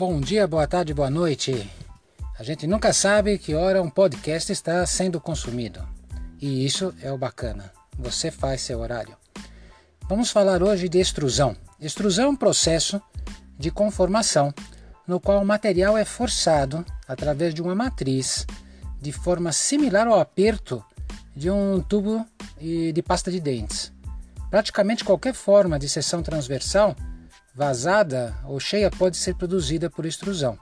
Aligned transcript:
Bom 0.00 0.18
dia, 0.18 0.46
boa 0.46 0.66
tarde, 0.66 0.94
boa 0.94 1.10
noite. 1.10 1.70
A 2.38 2.42
gente 2.42 2.66
nunca 2.66 2.90
sabe 2.90 3.36
que 3.36 3.54
hora 3.54 3.82
um 3.82 3.90
podcast 3.90 4.50
está 4.50 4.86
sendo 4.86 5.20
consumido. 5.20 5.86
E 6.40 6.64
isso 6.64 6.94
é 7.02 7.12
o 7.12 7.18
bacana. 7.18 7.70
Você 7.98 8.30
faz 8.30 8.62
seu 8.62 8.80
horário. 8.80 9.14
Vamos 10.08 10.30
falar 10.30 10.62
hoje 10.62 10.88
de 10.88 10.98
extrusão. 10.98 11.54
Extrusão 11.78 12.24
é 12.24 12.28
um 12.30 12.34
processo 12.34 12.98
de 13.58 13.70
conformação 13.70 14.54
no 15.06 15.20
qual 15.20 15.42
o 15.42 15.44
material 15.44 15.98
é 15.98 16.04
forçado 16.06 16.82
através 17.06 17.52
de 17.52 17.60
uma 17.60 17.74
matriz 17.74 18.46
de 19.02 19.12
forma 19.12 19.52
similar 19.52 20.06
ao 20.06 20.18
aperto 20.18 20.82
de 21.36 21.50
um 21.50 21.78
tubo 21.82 22.24
de 22.58 23.02
pasta 23.02 23.30
de 23.30 23.38
dentes. 23.38 23.92
Praticamente 24.50 25.04
qualquer 25.04 25.34
forma 25.34 25.78
de 25.78 25.90
seção 25.90 26.22
transversal 26.22 26.96
vazada 27.54 28.36
ou 28.44 28.58
cheia 28.60 28.90
pode 28.90 29.16
ser 29.16 29.34
produzida 29.34 29.90
por 29.90 30.06
extrusão. 30.06 30.58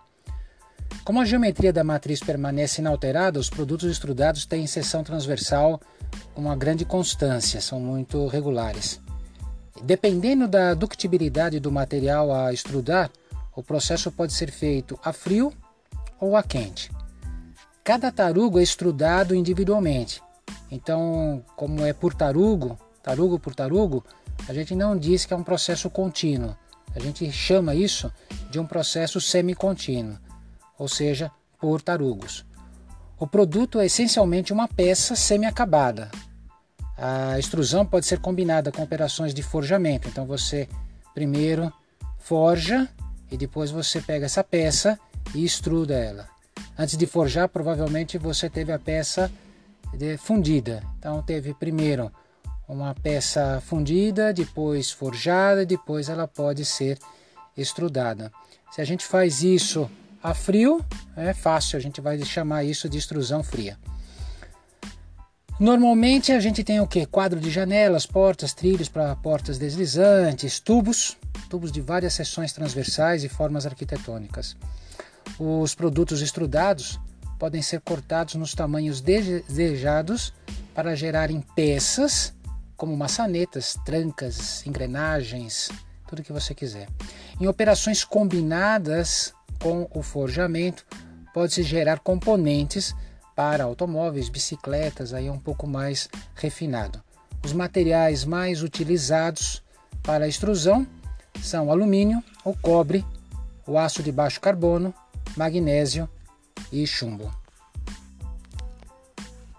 Como 1.04 1.20
a 1.20 1.24
geometria 1.24 1.72
da 1.72 1.84
matriz 1.84 2.20
permanece 2.20 2.80
inalterada, 2.80 3.38
os 3.38 3.48
produtos 3.48 3.90
extrudados 3.90 4.44
têm 4.46 4.66
seção 4.66 5.02
transversal 5.02 5.80
com 6.34 6.42
uma 6.42 6.56
grande 6.56 6.84
constância, 6.84 7.60
são 7.60 7.80
muito 7.80 8.26
regulares. 8.26 9.00
Dependendo 9.82 10.48
da 10.48 10.74
ductibilidade 10.74 11.60
do 11.60 11.70
material 11.70 12.32
a 12.32 12.52
extrudar, 12.52 13.10
o 13.54 13.62
processo 13.62 14.10
pode 14.10 14.32
ser 14.32 14.50
feito 14.50 14.98
a 15.04 15.12
frio 15.12 15.52
ou 16.20 16.36
a 16.36 16.42
quente. 16.42 16.90
Cada 17.84 18.12
tarugo 18.12 18.58
é 18.58 18.62
extrudado 18.62 19.34
individualmente. 19.34 20.22
Então, 20.70 21.42
como 21.56 21.84
é 21.84 21.92
por 21.92 22.12
tarugo, 22.12 22.78
tarugo 23.02 23.38
por 23.38 23.54
tarugo, 23.54 24.04
a 24.48 24.52
gente 24.52 24.74
não 24.74 24.96
diz 24.96 25.24
que 25.24 25.32
é 25.32 25.36
um 25.36 25.42
processo 25.42 25.88
contínuo. 25.88 26.56
A 26.98 27.00
gente 27.00 27.30
chama 27.30 27.76
isso 27.76 28.12
de 28.50 28.58
um 28.58 28.66
processo 28.66 29.20
semi-contínuo, 29.20 30.18
ou 30.76 30.88
seja, 30.88 31.30
por 31.60 31.80
tarugos. 31.80 32.44
O 33.16 33.24
produto 33.24 33.78
é 33.78 33.86
essencialmente 33.86 34.52
uma 34.52 34.66
peça 34.66 35.14
semi-acabada. 35.14 36.10
A 36.96 37.38
extrusão 37.38 37.86
pode 37.86 38.04
ser 38.04 38.18
combinada 38.18 38.72
com 38.72 38.82
operações 38.82 39.32
de 39.32 39.44
forjamento. 39.44 40.08
Então 40.08 40.26
você 40.26 40.68
primeiro 41.14 41.72
forja 42.18 42.88
e 43.30 43.36
depois 43.36 43.70
você 43.70 44.00
pega 44.00 44.26
essa 44.26 44.42
peça 44.42 44.98
e 45.32 45.44
extruda 45.44 45.94
ela. 45.94 46.28
Antes 46.76 46.96
de 46.96 47.06
forjar, 47.06 47.48
provavelmente 47.48 48.18
você 48.18 48.50
teve 48.50 48.72
a 48.72 48.78
peça 48.78 49.30
fundida. 50.18 50.82
Então 50.98 51.22
teve 51.22 51.54
primeiro 51.54 52.10
uma 52.68 52.94
peça 52.94 53.62
fundida, 53.64 54.32
depois 54.32 54.90
forjada, 54.90 55.64
depois 55.64 56.10
ela 56.10 56.28
pode 56.28 56.64
ser 56.66 56.98
extrudada. 57.56 58.30
Se 58.70 58.82
a 58.82 58.84
gente 58.84 59.04
faz 59.04 59.42
isso 59.42 59.90
a 60.22 60.34
frio, 60.34 60.84
é 61.16 61.32
fácil, 61.32 61.78
a 61.78 61.80
gente 61.80 62.00
vai 62.00 62.22
chamar 62.22 62.64
isso 62.64 62.88
de 62.88 62.98
extrusão 62.98 63.42
fria. 63.42 63.78
Normalmente 65.58 66.30
a 66.30 66.38
gente 66.38 66.62
tem 66.62 66.78
o 66.80 66.86
que? 66.86 67.04
Quadro 67.06 67.40
de 67.40 67.50
janelas, 67.50 68.06
portas, 68.06 68.52
trilhos 68.52 68.88
para 68.88 69.16
portas 69.16 69.58
deslizantes, 69.58 70.60
tubos, 70.60 71.16
tubos 71.48 71.72
de 71.72 71.80
várias 71.80 72.12
seções 72.12 72.52
transversais 72.52 73.24
e 73.24 73.28
formas 73.28 73.66
arquitetônicas. 73.66 74.56
Os 75.38 75.74
produtos 75.74 76.20
extrudados 76.20 77.00
podem 77.38 77.62
ser 77.62 77.80
cortados 77.80 78.34
nos 78.34 78.54
tamanhos 78.54 79.00
desejados 79.00 80.32
para 80.74 80.94
gerarem 80.94 81.40
peças 81.56 82.34
como 82.78 82.96
maçanetas, 82.96 83.76
trancas, 83.84 84.64
engrenagens, 84.64 85.68
tudo 86.06 86.22
que 86.22 86.32
você 86.32 86.54
quiser. 86.54 86.88
Em 87.38 87.48
operações 87.48 88.04
combinadas 88.04 89.34
com 89.60 89.90
o 89.92 90.00
forjamento, 90.00 90.86
pode-se 91.34 91.64
gerar 91.64 91.98
componentes 91.98 92.94
para 93.34 93.64
automóveis, 93.64 94.28
bicicletas, 94.28 95.12
aí 95.12 95.26
é 95.26 95.32
um 95.32 95.38
pouco 95.38 95.66
mais 95.66 96.08
refinado. 96.36 97.02
Os 97.44 97.52
materiais 97.52 98.24
mais 98.24 98.62
utilizados 98.62 99.62
para 100.02 100.24
a 100.24 100.28
extrusão 100.28 100.86
são 101.42 101.70
alumínio, 101.70 102.22
o 102.44 102.56
cobre, 102.56 103.04
o 103.66 103.76
aço 103.76 104.02
de 104.02 104.12
baixo 104.12 104.40
carbono, 104.40 104.94
magnésio 105.36 106.08
e 106.72 106.86
chumbo. 106.86 107.30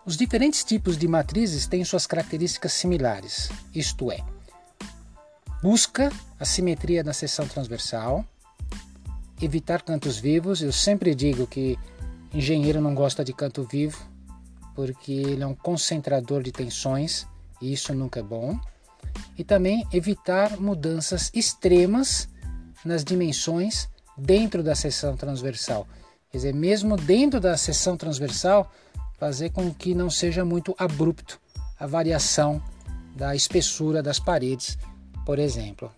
Os 0.10 0.18
diferentes 0.18 0.64
tipos 0.64 0.98
de 0.98 1.08
matrizes 1.08 1.68
têm 1.68 1.86
suas 1.86 2.08
características 2.08 2.74
similares, 2.74 3.48
isto 3.76 4.12
é, 4.12 4.18
busca 5.62 6.12
a 6.40 6.46
simetria 6.46 7.04
na 7.04 7.14
seção 7.14 7.48
transversal, 7.48 8.26
evitar 9.40 9.84
cantos 9.84 10.18
vivos. 10.18 10.64
Eu 10.64 10.72
sempre 10.72 11.14
digo 11.14 11.46
que 11.46 11.78
engenheiro 12.34 12.82
não 12.82 12.96
gosta 12.96 13.24
de 13.24 13.32
canto 13.34 13.68
vivo, 13.72 14.04
porque 14.74 15.12
ele 15.12 15.44
é 15.44 15.46
um 15.46 15.54
concentrador 15.54 16.42
de 16.42 16.52
tensões 16.52 17.28
e 17.62 17.72
isso 17.72 17.94
nunca 17.94 18.20
é 18.20 18.24
bom. 18.24 18.60
E 19.38 19.44
também 19.44 19.88
evitar 19.94 20.60
mudanças 20.60 21.30
extremas 21.36 22.28
nas 22.84 23.04
dimensões 23.04 23.88
dentro 24.18 24.64
da 24.64 24.74
seção 24.74 25.16
transversal. 25.16 25.88
Quer 26.32 26.38
dizer, 26.38 26.54
mesmo 26.56 26.98
dentro 26.98 27.40
da 27.40 27.56
seção 27.56 27.96
transversal, 27.96 28.72
fazer 29.20 29.50
com 29.50 29.74
que 29.74 29.94
não 29.94 30.10
seja 30.10 30.46
muito 30.46 30.74
abrupto 30.78 31.40
a 31.78 31.86
variação 31.86 32.62
da 33.16 33.36
espessura 33.36 34.02
das 34.02 34.20
paredes, 34.20 34.78
por 35.26 35.38
exemplo. 35.38 35.92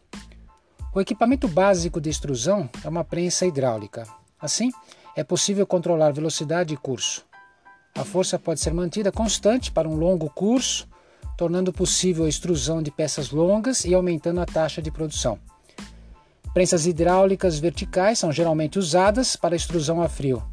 O 0.94 1.00
equipamento 1.00 1.48
básico 1.48 2.02
de 2.02 2.10
extrusão 2.10 2.70
é 2.84 2.90
uma 2.90 3.04
prensa 3.04 3.46
hidráulica. 3.46 4.08
Assim, 4.40 4.72
é 5.16 5.24
possível 5.24 5.66
controlar 5.68 6.12
velocidade 6.12 6.74
e 6.74 6.78
curso. 6.78 7.24
A 7.96 8.04
força 8.04 8.40
pode 8.40 8.60
ser 8.60 8.74
mantida 8.74 9.12
constante 9.12 9.72
para 9.72 9.88
um 9.88 9.96
longo 9.96 10.30
curso, 10.30 10.88
tornando 11.38 11.72
possível 11.72 12.26
a 12.26 12.30
extrusão 12.30 12.82
de 12.82 12.90
peças 12.90 13.30
longas 13.30 13.86
e 13.86 13.94
aumentando 13.94 14.42
a 14.42 14.46
taxa 14.46 14.82
de 14.82 14.90
produção. 14.90 15.40
Prensas 16.54 16.86
hidráulicas 16.86 17.60
verticais 17.60 18.20
são 18.20 18.32
geralmente 18.32 18.80
usadas 18.80 19.36
para 19.36 19.56
extrusão 19.56 20.02
a 20.02 20.10
frio, 20.10 20.44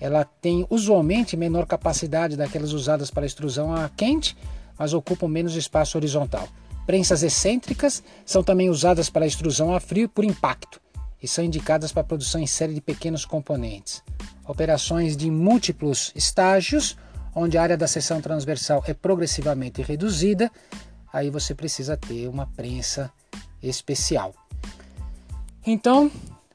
ela 0.00 0.24
tem 0.24 0.66
usualmente 0.68 1.36
menor 1.36 1.66
capacidade 1.66 2.36
daquelas 2.36 2.72
usadas 2.72 3.10
para 3.10 3.26
extrusão 3.26 3.74
a 3.74 3.88
quente, 3.88 4.36
mas 4.78 4.92
ocupam 4.92 5.28
menos 5.28 5.54
espaço 5.54 5.96
horizontal. 5.96 6.48
Prensas 6.86 7.22
excêntricas 7.22 8.02
são 8.24 8.42
também 8.42 8.70
usadas 8.70 9.10
para 9.10 9.26
extrusão 9.26 9.74
a 9.74 9.80
frio 9.80 10.08
por 10.08 10.24
impacto 10.24 10.80
e 11.22 11.26
são 11.26 11.44
indicadas 11.44 11.90
para 11.90 12.04
produção 12.04 12.40
em 12.40 12.46
série 12.46 12.74
de 12.74 12.80
pequenos 12.80 13.24
componentes. 13.24 14.02
Operações 14.46 15.16
de 15.16 15.30
múltiplos 15.30 16.12
estágios, 16.14 16.96
onde 17.34 17.58
a 17.58 17.62
área 17.62 17.76
da 17.76 17.88
seção 17.88 18.20
transversal 18.20 18.84
é 18.86 18.94
progressivamente 18.94 19.82
reduzida, 19.82 20.50
aí 21.12 21.30
você 21.30 21.54
precisa 21.54 21.96
ter 21.96 22.28
uma 22.28 22.46
prensa 22.46 23.10
especial. 23.62 24.34
Então, 25.66 26.10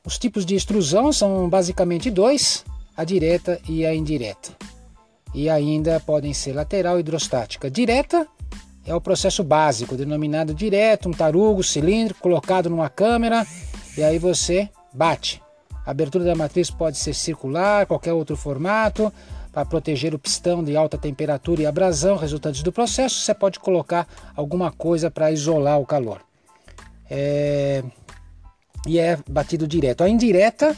os 0.06 0.18
tipos 0.18 0.46
de 0.46 0.56
extrusão 0.56 1.12
são 1.12 1.50
basicamente 1.50 2.10
dois: 2.10 2.64
a 2.96 3.04
direta 3.04 3.60
e 3.68 3.86
a 3.86 3.94
indireta. 3.94 4.52
E 5.34 5.50
ainda 5.50 6.00
podem 6.00 6.34
ser 6.34 6.54
lateral 6.54 6.98
e 6.98 7.00
hidrostática. 7.00 7.70
Direta 7.70 8.28
é 8.86 8.94
o 8.94 9.02
processo 9.02 9.44
básico, 9.44 9.96
denominado 9.96 10.54
direto, 10.54 11.08
um 11.08 11.14
tarugo 11.14 11.64
cilíndrico 11.64 12.20
colocado 12.20 12.70
numa 12.70 12.90
câmera 12.90 13.46
e 13.98 14.04
aí 14.04 14.18
você 14.18 14.70
bate. 14.94 15.42
A 15.86 15.92
abertura 15.92 16.24
da 16.24 16.36
matriz 16.36 16.70
pode 16.70 16.98
ser 16.98 17.14
circular, 17.14 17.86
qualquer 17.86 18.14
outro 18.14 18.36
formato. 18.36 19.12
Para 19.52 19.66
proteger 19.66 20.16
o 20.16 20.20
pistão 20.20 20.64
de 20.64 20.78
alta 20.78 20.98
temperatura 20.98 21.62
e 21.62 21.66
abrasão 21.66 22.16
resultantes 22.16 22.64
do 22.64 22.72
processo, 22.72 23.16
você 23.16 23.34
pode 23.34 23.60
colocar 23.60 24.08
alguma 24.34 24.72
coisa 24.72 25.12
para 25.12 25.32
isolar 25.32 25.80
o 25.80 25.86
calor. 25.86 26.22
É... 27.10 27.84
E 28.88 28.98
é 28.98 29.18
batido 29.30 29.68
direto. 29.68 30.04
A 30.04 30.10
indireta, 30.10 30.76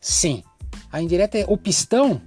sim, 0.00 0.42
a 0.90 1.00
indireta 1.00 1.38
é 1.38 1.44
o 1.48 1.56
pistão 1.56 2.20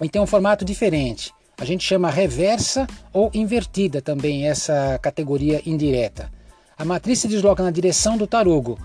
e 0.00 0.08
tem 0.08 0.20
um 0.20 0.26
formato 0.26 0.64
diferente. 0.64 1.32
A 1.56 1.64
gente 1.64 1.84
chama 1.84 2.10
reversa 2.10 2.86
ou 3.12 3.30
invertida 3.34 4.00
também 4.00 4.46
essa 4.46 4.98
categoria 5.02 5.60
indireta. 5.66 6.30
A 6.78 6.84
matriz 6.84 7.18
se 7.18 7.26
desloca 7.28 7.62
na 7.62 7.70
direção 7.70 8.16
do 8.16 8.26
tarugo, 8.26 8.78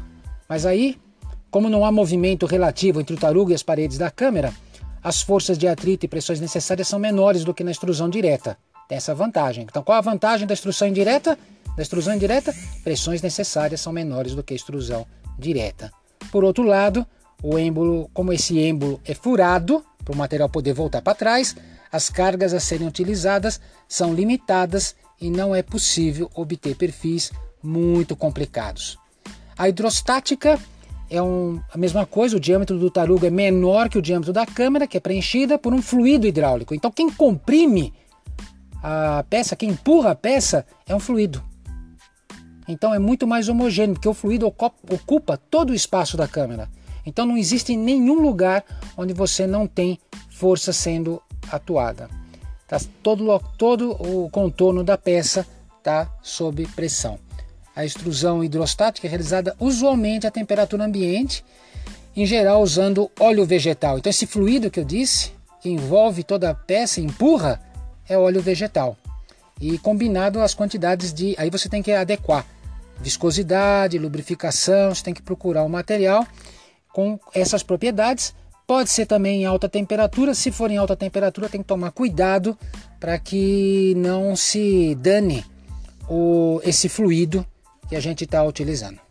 mas 0.50 0.66
aí, 0.66 0.98
como 1.52 1.70
não 1.70 1.86
há 1.86 1.92
movimento 1.92 2.48
relativo 2.48 3.00
entre 3.00 3.16
o 3.16 3.20
tarugo 3.20 3.52
e 3.52 3.54
as 3.54 3.62
paredes 3.62 4.00
da 4.00 4.10
câmera, 4.10 4.52
as 5.04 5.22
forças 5.22 5.58
de 5.58 5.68
atrito 5.68 6.06
e 6.06 6.10
pressões 6.10 6.40
necessárias 6.40 6.88
são 6.88 6.98
menores 6.98 7.44
do 7.44 7.54
que 7.54 7.64
na 7.64 7.72
extrusão 7.72 8.10
direta. 8.10 8.58
Tem 8.88 8.98
essa 8.98 9.14
vantagem. 9.14 9.66
Então, 9.70 9.84
qual 9.84 9.98
a 9.98 10.02
vantagem 10.02 10.48
da 10.48 10.54
extrusão 10.54 10.88
indireta? 10.88 11.38
Da 11.76 11.84
extrusão 11.84 12.16
indireta, 12.16 12.56
pressões 12.84 13.22
necessárias 13.22 13.82
são 13.82 13.92
menores 13.92 14.34
do 14.34 14.44
que 14.44 14.54
a 14.54 14.56
extrusão 14.56 15.06
direta. 15.38 15.92
Por 16.32 16.44
outro 16.44 16.64
lado, 16.64 17.06
o 17.44 17.58
êmbolo, 17.58 18.10
como 18.14 18.32
esse 18.32 18.58
êmbolo 18.58 19.02
é 19.06 19.14
furado, 19.14 19.84
para 20.04 20.14
o 20.14 20.18
material 20.18 20.50
poder 20.50 20.74
voltar 20.74 21.02
para 21.02 21.14
trás, 21.14 21.56
as 21.92 22.10
cargas 22.10 22.54
a 22.54 22.60
serem 22.60 22.88
utilizadas 22.88 23.60
são 23.88 24.14
limitadas 24.14 24.96
e 25.20 25.30
não 25.30 25.54
é 25.54 25.62
possível 25.62 26.32
obter 26.34 26.76
perfis 26.76 27.32
muito 27.62 28.16
complicados. 28.16 28.98
A 29.58 29.70
hidrostática 29.70 30.60
é 31.10 31.22
um, 31.22 31.62
a 31.72 31.78
mesma 31.78 32.06
coisa, 32.06 32.38
o 32.38 32.40
diâmetro 32.40 32.80
do 32.80 32.90
tarugo 32.90 33.26
é 33.26 33.30
menor 33.30 33.90
que 33.90 33.98
o 33.98 34.02
diâmetro 34.02 34.34
da 34.34 34.46
câmara, 34.46 34.88
que 34.88 34.98
é 34.98 35.00
preenchida 35.00 35.60
por 35.60 35.74
um 35.74 35.82
fluido 35.82 36.26
hidráulico. 36.26 36.74
Então 36.74 36.90
quem 36.90 37.10
comprime 37.10 37.94
a 38.82 39.24
peça, 39.30 39.56
quem 39.56 39.70
empurra 39.70 40.12
a 40.12 40.16
peça 40.16 40.66
é 40.88 40.96
um 40.96 41.00
fluido. 41.00 41.44
Então 42.68 42.94
é 42.94 43.00
muito 43.00 43.28
mais 43.28 43.50
homogêneo, 43.50 43.94
porque 43.94 44.10
o 44.10 44.14
fluido 44.14 44.48
ocupa 44.48 45.38
todo 45.38 45.72
o 45.72 45.76
espaço 45.76 46.18
da 46.18 46.28
câmera. 46.28 46.70
Então 47.06 47.26
não 47.26 47.38
existe 47.38 47.76
nenhum 47.76 48.22
lugar 48.22 48.64
onde 48.98 49.14
você 49.14 49.46
não 49.46 49.68
tem 49.68 50.00
força 50.30 50.72
sendo 50.72 51.22
atuada. 51.52 52.10
Tá? 52.68 52.80
Todo, 53.02 53.40
todo 53.58 53.92
o 53.92 54.30
contorno 54.30 54.84
da 54.84 54.98
peça 54.98 55.46
está 55.78 56.10
sob 56.22 56.66
pressão. 56.76 57.20
A 57.76 57.84
extrusão 57.84 58.44
hidrostática 58.44 59.08
é 59.08 59.10
realizada 59.10 59.56
usualmente 59.60 60.28
a 60.28 60.32
temperatura 60.32 60.86
ambiente, 60.86 61.44
em 62.16 62.26
geral 62.26 62.62
usando 62.62 63.10
óleo 63.20 63.46
vegetal. 63.46 63.98
Então 63.98 64.10
esse 64.10 64.28
fluido 64.28 64.70
que 64.70 64.80
eu 64.80 64.86
disse, 64.86 65.32
que 65.62 65.70
envolve 65.70 66.24
toda 66.24 66.50
a 66.50 66.56
peça, 66.56 67.02
empurra, 67.02 67.60
é 68.08 68.18
óleo 68.18 68.42
vegetal. 68.42 68.96
E 69.60 69.78
combinado 69.78 70.42
as 70.42 70.54
quantidades 70.54 71.14
de. 71.14 71.36
Aí 71.38 71.50
você 71.50 71.70
tem 71.70 71.82
que 71.82 71.92
adequar 71.92 72.46
viscosidade, 73.00 73.98
lubrificação, 73.98 74.94
você 74.94 75.04
tem 75.04 75.14
que 75.14 75.22
procurar 75.22 75.64
o 75.64 75.70
material 75.70 76.26
com 76.94 77.20
essas 77.34 77.64
propriedades. 77.64 78.34
Pode 78.66 78.90
ser 78.90 79.06
também 79.06 79.42
em 79.42 79.46
alta 79.46 79.68
temperatura. 79.68 80.34
Se 80.34 80.52
for 80.52 80.72
em 80.72 80.78
alta 80.78 80.96
temperatura, 80.96 81.50
tem 81.50 81.62
que 81.62 81.68
tomar 81.68 81.92
cuidado 81.92 82.58
para 83.00 83.20
que 83.20 83.94
não 83.98 84.36
se 84.36 84.96
dane 84.96 85.44
o, 86.08 86.62
esse 86.64 86.88
fluido 86.88 87.46
que 87.90 87.96
a 87.96 88.00
gente 88.00 88.24
está 88.24 88.42
utilizando. 88.44 89.03